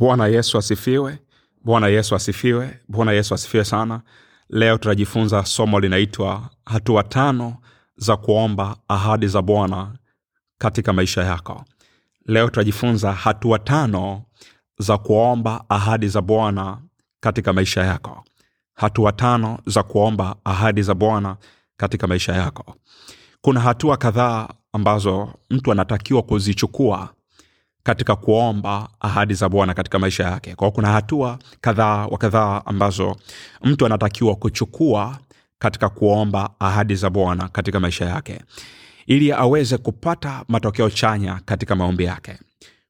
[0.00, 1.18] bwana yesu asifiwe.
[1.64, 2.80] Bwana yesu asifiwe.
[2.88, 4.00] Bwana yesu asifiwe sana.
[4.50, 7.56] Leo tutajifunza somo linaitwa hatua tano
[7.96, 9.92] za kuomba ahadi za bwana
[10.58, 11.64] katika maisha yako.
[12.26, 14.22] Leo tutajifunza hatua tano
[14.78, 16.78] za kuomba ahadi za bwana
[17.20, 18.24] katika maisha yako.
[18.74, 21.36] Hatua tano za kuomba ahadi za bwana
[21.76, 22.74] katika maisha yako.
[23.40, 27.08] Kuna hatua kadhaa ambazo mtu anatakiwa kuzichukua
[27.82, 30.54] katika kuomba ahadi za bwana katika maisha yake.
[30.54, 33.16] Kwao kuna hatua kadhaa wa kadhaa ambazo
[33.64, 35.18] mtu anatakiwa kuchukua
[35.58, 38.40] katika kuomba ahadi za bwana katika maisha yake
[39.06, 42.38] ili aweze kupata matokeo chanya katika maombi yake.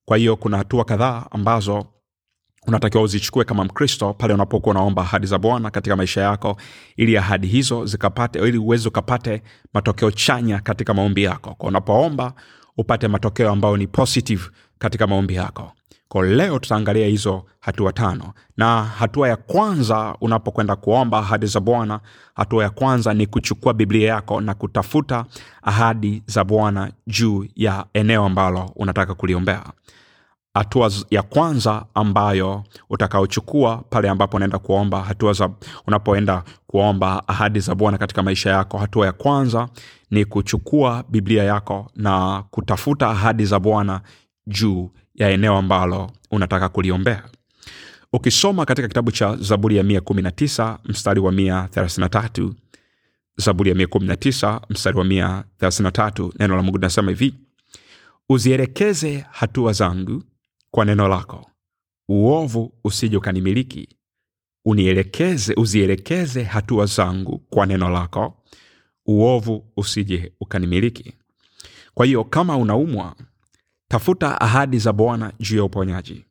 [0.04, 1.86] Kwa hiyo kuna hatua kadhaa ambazo
[2.66, 6.56] unatakiwa uzichukue kama mkristo pale unapokuwa unaomba ahadi za bwana katika maisha yako
[6.96, 9.42] ili ahadi hizo zikapate ili uweze ukapate
[9.74, 11.54] matokeo chanya katika maombi yako.
[11.54, 12.32] Kwa unapoomba
[12.76, 14.42] upate matokeo ambayo ni positive
[14.80, 15.72] katika maombi yako.
[16.08, 18.32] Ko leo tutaangalia hizo hatua tano.
[18.56, 22.00] Na hatua ya kwanza unapokwenda kuomba ahadi za bwana
[22.34, 25.24] hatua ya kwanza ni kuchukua biblia yako na kutafuta
[25.62, 29.62] ahadi za bwana juu ya eneo ambalo unataka kuliombea.
[30.54, 35.50] Hatua ya kwanza ambayo utakaochukua pale ambapo unaenda kuomba hatua za
[35.86, 39.68] unapoenda kuomba ahadi za bwana katika maisha yako hatua ya kwanza
[40.10, 44.00] ni kuchukua biblia yako na kutafuta ahadi za bwana
[44.50, 47.22] juu ya eneo ambalo unataka kuliombea.
[48.12, 52.52] Ukisoma katika kitabu cha zaburi ya 119 mstari wa 133
[53.36, 57.34] zaburi ya 119 mstari wa 133 neno la mungu linasema hivi
[58.28, 60.22] uzielekeze hatua zangu
[60.70, 61.50] kwa neno lako.
[62.08, 63.88] Uovu usije ukanimiliki.
[64.64, 68.42] Unielekeze uzielekeze hatua zangu kwa neno lako.
[69.06, 71.14] Uovu usije ukanimiliki.
[71.94, 73.16] Kwa hiyo kama unaumwa
[73.90, 76.24] tafuta ahadi za bwana juu ya uponyaji.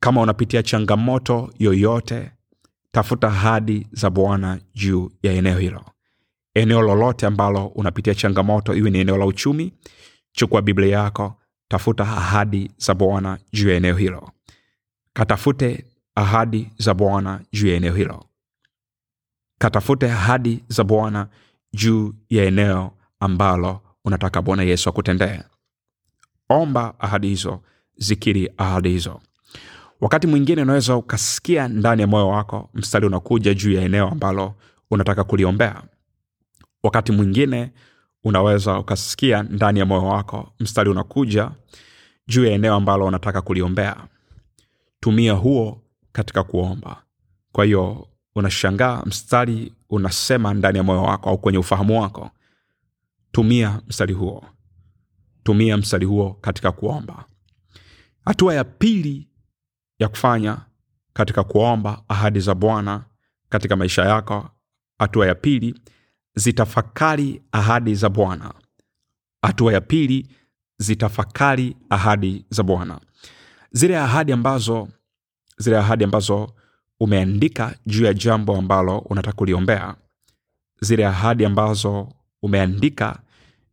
[0.00, 2.30] Kama unapitia changamoto yoyote
[2.90, 5.84] tafuta ahadi za bwana juu ya eneo hilo.
[6.54, 9.72] Eneo lolote ambalo unapitia changamoto iwe ni eneo la uchumi
[10.32, 11.34] chukua biblia yako
[11.68, 14.30] tafuta ahadi za bwana juu ya eneo hilo.
[15.12, 18.24] Katafute ahadi za bwana juu ya eneo hilo.
[19.58, 21.28] Katafute ahadi za bwana
[21.72, 25.40] juu ya eneo ambalo unataka bwana yesu akutendee
[26.48, 27.60] omba ahadi hizo
[27.96, 29.20] zikiri ahadi hizo.
[30.00, 34.54] Wakati mwingine unaweza ukasikia ndani ya moyo wako mstari unakuja juu ya eneo ambalo
[34.90, 35.82] unataka kuliombea.
[36.82, 37.72] Wakati mwingine
[38.24, 41.50] unaweza ukasikia ndani ya moyo wako mstari unakuja
[42.28, 43.96] juu ya eneo ambalo unataka kuliombea.
[45.00, 45.82] Tumia huo
[46.12, 47.02] katika kuomba.
[47.52, 52.30] Kwa hiyo unashangaa mstari unasema ndani ya moyo wako au kwenye ufahamu wako.
[53.32, 54.44] Tumia mstari huo
[55.46, 57.24] tumia mstari huo katika kuomba.
[58.24, 59.28] Hatua ya pili
[59.98, 60.58] ya kufanya
[61.12, 63.04] katika kuomba ahadi za bwana
[63.48, 64.50] katika maisha yako
[64.98, 65.80] hatua ya pili
[66.34, 68.54] zitafakari ahadi za bwana.
[69.42, 70.28] Hatua ya pili
[70.78, 73.00] zitafakari ahadi za bwana.
[73.72, 74.88] Zile ahadi ambazo
[75.58, 76.54] zile ahadi ambazo
[77.00, 79.94] umeandika juu ya jambo ambalo unataka kuliombea
[80.80, 83.18] zile ahadi ambazo umeandika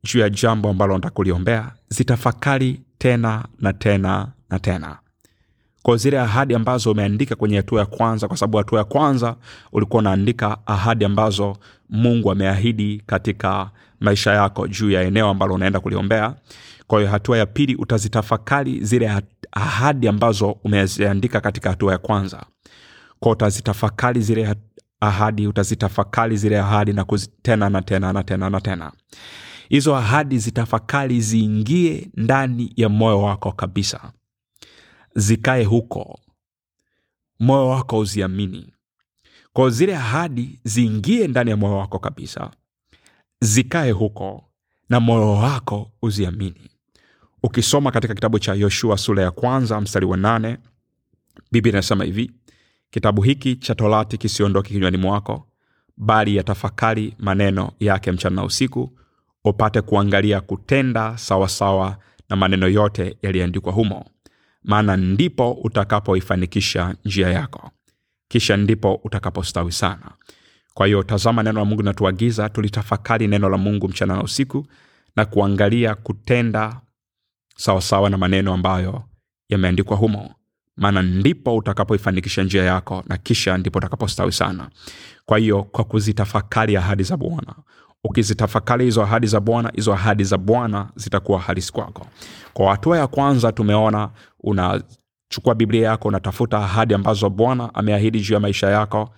[0.03, 4.97] juu ya jambo ambalo unataka kuliombea zitafakari tena na tena na tena.
[5.81, 9.35] Kwa zile ahadi ambazo umeandika kwenye hatua ya kwanza kwa sababu hatua ya kwanza
[9.71, 11.57] ulikuwa unaandika ahadi ambazo
[11.89, 13.69] mungu ameahidi katika
[13.99, 16.35] maisha yako juu ya eneo ambalo unaenda kuliombea.
[16.87, 19.21] Kwa hiyo hatua ya pili utazitafakari zile
[19.51, 22.43] ahadi ambazo umeziandika katika hatua ya kwanza.
[23.19, 24.55] Kwa utazitafakari zile
[24.99, 28.91] ahadi utazitafakari zile ahadi na kuzi, tena na tena na tena na tena
[29.69, 34.11] hizo ahadi zitafakari ziingie ndani ya moyo wako kabisa.
[35.15, 36.19] Zikae huko.
[37.39, 38.73] Moyo wako uziamini.
[39.53, 42.51] Kwao zile ahadi ziingie ndani ya moyo wako kabisa.
[43.41, 44.43] Zikae huko
[44.89, 46.69] na moyo wako uziamini.
[47.43, 50.57] Ukisoma katika kitabu cha yoshua sura ya kwanza mstari wa nane
[51.51, 52.31] biblia inasema hivi
[52.91, 55.47] kitabu hiki cha torati kisiondoke kinywani mwako
[55.97, 58.97] bali yatafakari maneno yake mchana na usiku
[59.45, 61.49] upate kuangalia kutenda sawasawa
[61.89, 61.97] sawa
[62.29, 64.05] na maneno yote yaliyoandikwa humo.
[64.63, 67.71] Maana ndipo utakapoifanikisha njia yako.
[68.27, 70.11] Kisha ndipo utakapostawi sana.
[70.73, 74.65] Kwa hiyo tazama neno la mungu linatuagiza tulitafakari neno la mungu mchana na usiku
[75.15, 76.81] na kuangalia kutenda
[77.55, 79.03] sawasawa na maneno ambayo
[79.49, 80.35] yameandikwa humo.
[80.77, 84.69] Maana ndipo utakapoifanikisha njia yako na kisha ndipo utakapostawi sana.
[85.25, 87.55] Kwa hiyo kwa kuzitafakari ahadi za bwana
[88.03, 92.07] ukizitafakari hizo ahadi za bwana hizo ahadi za bwana zitakuwa halisi kwako.
[92.53, 94.09] Kwa hatua ya kwanza tumeona
[94.39, 99.09] unachukua biblia yako unatafuta ahadi ambazo bwana ameahidi juu ya maisha yako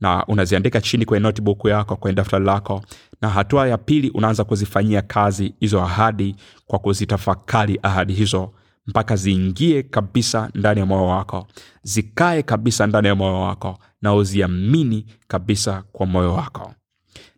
[0.00, 2.82] na unaziandika chini kwenye notebook yako kwenye daftari lako.
[3.22, 6.36] Na hatua ya pili unaanza kuzifanyia kazi hizo ahadi
[6.66, 8.52] kwa kuzitafakari ahadi hizo
[8.86, 11.46] mpaka ziingie kabisa ndani ya moyo wako
[11.82, 16.72] zikae kabisa ndani ya moyo wako na uziamini kabisa kwa moyo wako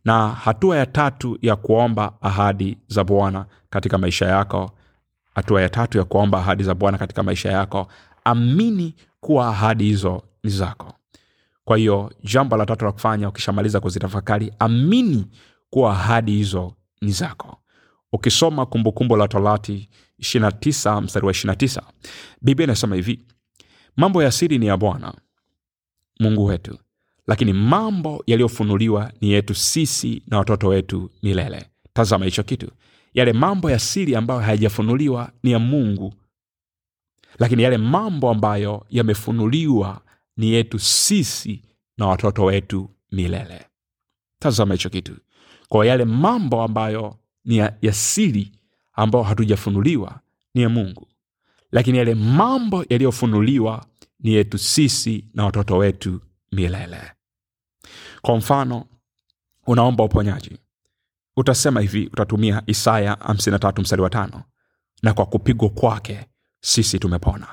[0.05, 4.70] na hatua ya tatu ya kuomba ahadi za bwana katika maisha yako
[5.34, 7.88] hatua ya tatu ya kuomba ahadi za bwana katika maisha yako
[8.25, 10.93] amini kuwa ahadi hizo ni zako.
[11.64, 15.26] Kwa hiyo jambo la tatu la kufanya ukishamaliza kuzitafakari amini
[15.70, 17.56] kuwa ahadi hizo ni zako.
[18.12, 19.88] Ukisoma kumbukumbu la torati
[20.20, 21.82] 29 mstari wa 29
[22.43, 23.26] biblia inasema hivi
[23.96, 25.14] mambo ya siri ni ya bwana
[26.20, 26.78] mungu wetu
[27.31, 31.67] lakini mambo yaliyofunuliwa ni yetu sisi na watoto wetu milele.
[31.93, 32.71] Tazama hicho kitu.
[33.15, 36.15] Yale mambo ya siri ambayo hayajafunuliwa ni ya mungu.
[37.38, 40.00] Lakini yale mambo ambayo yamefunuliwa
[40.37, 41.62] ni yetu sisi
[41.99, 43.67] na watoto wetu milele.
[44.38, 45.17] Tazama hicho kitu.
[45.69, 48.53] Kwa yale mambo ambayo ni ya, ya siri
[48.93, 50.21] ambayo hatujafunuliwa
[50.55, 51.09] ni ya mungu.
[51.73, 53.87] Lakini yale mambo yaliyofunuliwa
[54.21, 56.21] ni yetu sisi na watoto wetu
[56.53, 57.00] milele
[58.22, 58.84] kwa mfano
[59.66, 60.58] unaomba uponyaji.
[61.37, 64.42] Utasema hivi utatumia isaya 53 mstari wa tano.
[65.02, 66.26] Na kwa kupigwa kwake
[66.60, 67.46] sisi tumepona.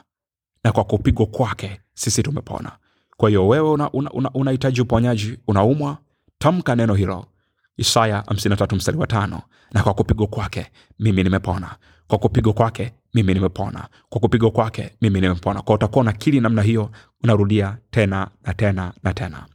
[0.63, 2.71] Na kwa kupigwa kwake sisi tumepona.
[3.17, 5.97] Kwa hiyo wewe unahitaji una, una, una uponyaji unaumwa
[6.37, 7.25] tamka neno hilo.
[7.77, 9.41] Isaya 53 mstari wa tano.
[9.71, 11.75] Na kwa kupigwa kwake mimi nimepona.
[12.07, 13.87] Kwa kupigwa kwake mimi nimepona.
[14.09, 15.61] Kwa kupigwa kwake mimi nimepona.
[15.61, 16.91] Kwa utakuwa unakili namna hiyo
[17.23, 19.45] unarudia tena na tena na tena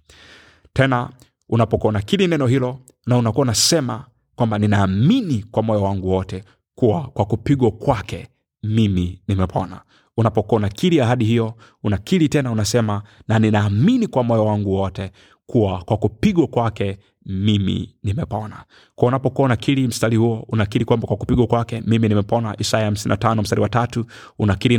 [0.72, 1.10] tena
[1.48, 4.04] unapokuwa unakili neno hilo na unakuwa unasema
[4.34, 8.28] kwamba ninaamini kwa moyo wangu wote kuwa kwa kupigwa kwake
[8.62, 9.80] mimi nimepona.
[10.16, 11.54] Unapokuwa unakili ahadi hiyo
[11.84, 15.12] unakili tena unasema na ninaamini kwa moyo wangu wote
[15.46, 18.64] kuwa kwa kupigwa kwake mimi nimepona.
[18.94, 23.62] Kwa unapokuwa unakili mstari huo unakili kwamba kwa kupigwa kwake mimi nimepona isaya 55 mstari
[23.62, 24.06] wa tatu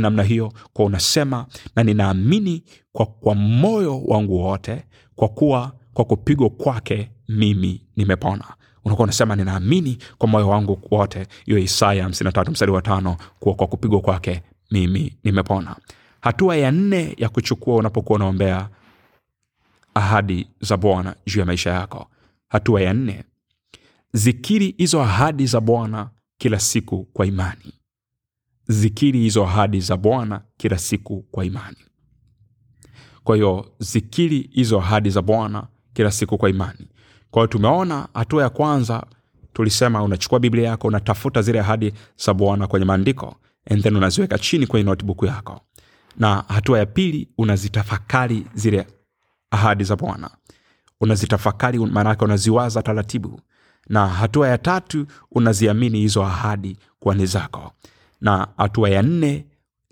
[0.00, 1.46] namna hiyo kwa unasema
[1.76, 2.62] na ninaamini
[2.92, 4.84] kwa, kwa moyo wangu wote
[5.16, 8.44] kwa kuwa kwa kupigwa kwake mimi nimepona.
[8.84, 13.66] Unakuwa unasema ninaamini kwa moyo wangu wote hiyo isaya 53 mstari wa tano kuwa kwa
[13.66, 15.76] kupigwa kwake mimi nimepona.
[16.20, 18.68] Hatua ya nne ya kuchukua unapokuwa unaombea
[19.94, 22.10] ahadi za bwana juu ya maisha yako.
[22.48, 23.24] Hatua ya nne
[24.12, 27.72] zikiri hizo ahadi za bwana kila siku kwa imani.
[28.68, 31.76] Zikiri hizo ahadi za bwana kila siku kwa imani.
[33.24, 36.88] Kwa hiyo zikiri hizo ahadi za bwana kila siku kwa imani.
[37.30, 39.06] Kwa tumeona hatua ya kwanza
[39.52, 41.92] tulisema unachukua biblia yako unatafuta zile ahadi
[42.24, 43.36] za bwana kwenye maandiko
[43.70, 45.60] and then unaziweka chini kwenye notebook yako.
[46.16, 48.86] Na hatua ya pili unazitafakari zile
[49.50, 50.30] ahadi za bwana.
[51.00, 53.40] Unazitafakari maanake unaziwaza taratibu.
[53.88, 57.72] Na hatua ya tatu unaziamini hizo ahadi kuwa ni zako.
[58.20, 59.44] Na hatua ya nne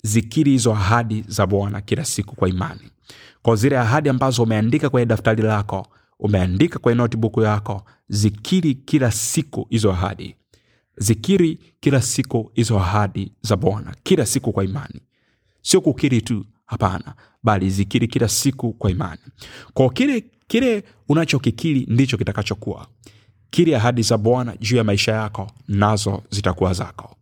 [0.02, 2.90] zikiri hizo ahadi za bwana kila siku kwa imani
[3.42, 5.86] kwa zile ahadi ambazo umeandika kwenye daftari lako
[6.18, 10.36] umeandika kwenye notbuku yako zikiri kila siku hizo ahadi.
[10.96, 15.00] Zikiri kila siku hizo ahadi za bwana kila siku kwa imani.
[15.62, 19.20] Sio kukiri tu hapana bali zikiri kila siku kwa imani.
[19.74, 22.86] Kwa kile kile unachokikiri ndicho kitakachokuwa.
[23.50, 27.16] Kiri ahadi za bwana juu ya maisha yako nazo zitakuwa zako.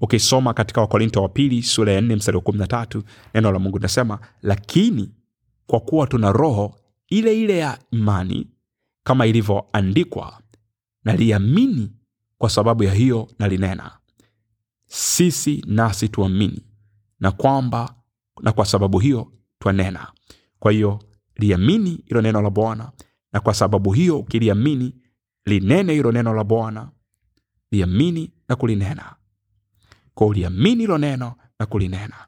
[0.00, 3.02] Ukisoma katika wakorinto wa pili sura ya 4 mstari wa 13
[3.34, 5.10] neno la mungu linasema lakini
[5.66, 6.74] kwa kuwa tuna roho
[7.08, 8.50] ile ile ya imani
[9.04, 10.40] kama ilivyoandikwa
[11.04, 11.92] naliamini
[12.38, 13.98] kwa sababu ya hiyo nalinena.
[14.86, 16.66] Sisi nasi tuamini
[17.20, 17.94] na kwamba
[18.42, 20.12] na kwa sababu hiyo twanena.
[20.58, 21.02] Kwa hiyo
[21.36, 22.92] liamini hilo neno la bwana
[23.32, 24.94] na kwa sababu hiyo ukiliamini
[25.46, 26.90] linene hilo neno la bwana.
[27.70, 29.16] Liamini na kulinena.
[30.14, 32.26] Kwa uliamini hilo neno na kulinena.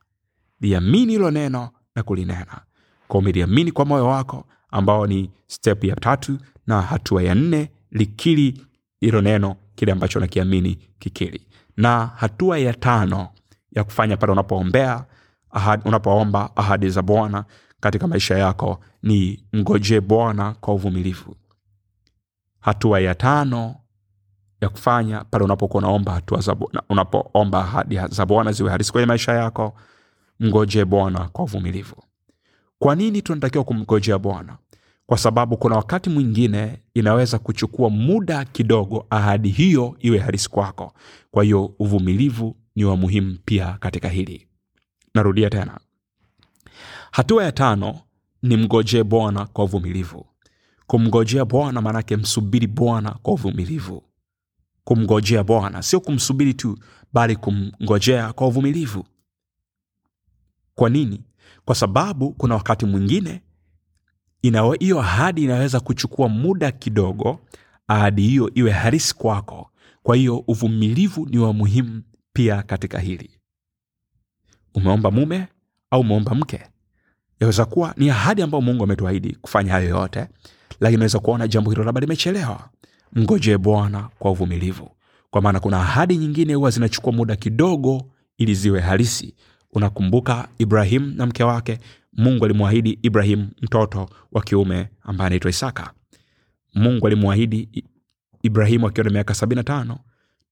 [0.60, 2.60] Liamini hilo neno na kulinena
[3.08, 8.66] kwa umeliamini kwa moyo wako ambao ni step ya tatu na hatua ya nne likili
[9.00, 11.46] hilo neno kile ambacho nakiamini kikili
[11.76, 13.28] na hatua ya tano
[13.72, 15.04] ya kufanya pale unapoombea
[15.50, 17.44] ahad, unapoomba ahadi za bwana
[17.80, 21.36] katika maisha yako ni mgojee bwana kwa uvumilivu.
[22.60, 23.74] Hatua ya tano
[24.60, 26.56] ya kufanya pale unapokuwa unaomba hatua
[26.88, 29.74] unapoomba ahadi za bwana ziwe halisi kwenye maisha yako
[30.40, 31.96] mgojee bwana kwa uvumilivu
[32.78, 34.58] kwa nini tunatakiwa kumgojea bwana?
[35.06, 40.92] Kwa sababu kuna wakati mwingine inaweza kuchukua muda kidogo ahadi hiyo iwe halisi kwako.
[41.30, 44.48] Kwa hiyo uvumilivu ni wa muhimu pia katika hili.
[45.14, 45.80] Narudia tena.
[47.10, 48.00] Hatua ya tano
[48.42, 50.26] ni mgojee bwana kwa uvumilivu.
[50.86, 54.02] Kumgojea bwana maanake msubiri bwana kwa uvumilivu.
[54.84, 56.78] Kumgojea bwana sio kumsubiri tu
[57.12, 59.04] bali kumgojea kwa uvumilivu.
[60.74, 61.24] Kwa nini
[61.64, 63.42] kwa sababu kuna wakati mwingine
[64.78, 67.38] hiyo ahadi inaweza kuchukua muda kidogo
[67.88, 69.70] ahadi hiyo iwe harisi kwako.
[70.02, 73.30] Kwa hiyo uvumilivu ni wa muhimu pia katika hili.
[74.74, 75.48] Umeomba mume
[75.90, 76.60] au umeomba mke?
[77.40, 80.26] Yaweza kuwa ni ahadi ambayo mungu ametuahidi kufanya hayo yote
[80.80, 82.68] lakini unaweza kuona jambo hilo labda limechelewa.
[83.12, 84.90] Mngojee bwana kwa uvumilivu.
[85.30, 89.34] Kwa maana kuna ahadi nyingine huwa zinachukua muda kidogo ili ziwe halisi
[89.76, 91.78] unakumbuka ibrahim na mke wake?
[92.12, 95.92] Mungu alimwahidi ibrahim mtoto wa kiume ambaye anaitwa isaka.
[96.74, 97.84] Mungu alimwahidi
[98.42, 99.96] ibrahimu akiwa na miaka 75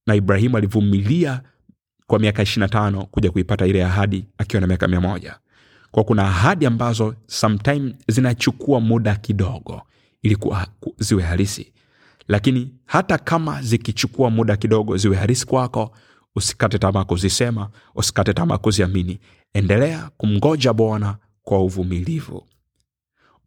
[0.07, 1.41] na ibrahimu alivumilia
[2.07, 5.35] kwa miaka 25 kuja kuipata ile ahadi akiwa na miaka 1
[5.91, 9.83] kwa kuna ahadi ambazo sometime zinachukua muda kidogo
[10.23, 10.37] ili
[10.99, 11.73] ziwe halisi.
[12.29, 15.93] Lakini hata kama zikichukua muda kidogo ziwe halisi kwako
[16.37, 19.19] usikate tamaa kuzisema usikate tamaa kuziamini.
[19.55, 22.47] Endelea kumgoja bwana kwa uvumilivu.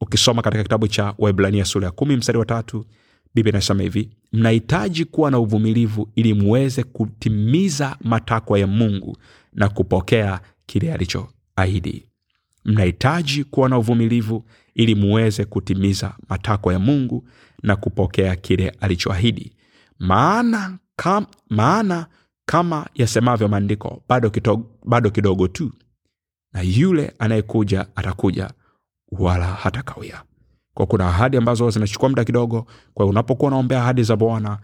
[0.02, 2.64] Ukisoma katika kitabu cha waibrania sura ya kumi mstari wa
[3.36, 9.18] biblia inasema hivi mnahitaji kuwa na uvumilivu ili muweze kutimiza matakwa ya mungu
[9.54, 12.04] na kupokea kile alichoahidi.
[12.66, 17.28] Mnahitaji kuwa na uvumilivu ili muweze kutimiza matakwa ya mungu
[17.64, 19.52] na kupokea kile alichoahidi.
[20.00, 20.78] Maana,
[21.50, 22.08] maana
[22.50, 24.32] kama yasemavyo maandiko bado,
[24.86, 25.72] bado kidogo tu.
[26.54, 28.52] Na yule anayekuja atakuja
[29.12, 30.24] wala hatakawia.
[30.74, 34.60] Kwa kuna ahadi ambazo zinachukua muda kidogo kwa unapokuwa unaombea ahadi za bwana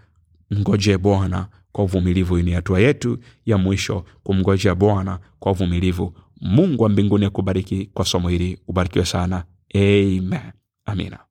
[0.51, 2.37] mngojee bwana kwa uvumilivu.
[2.37, 6.13] Ni hatua yetu ya mwisho kumngojea bwana kwa uvumilivu.
[6.41, 8.59] Mungu wa mbinguni akubariki kwa somo hili.
[8.67, 9.43] Ubarikiwe sana.
[9.75, 10.51] Amen.
[10.85, 11.19] Amina